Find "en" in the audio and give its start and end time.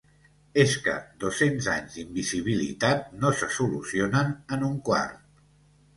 4.59-4.69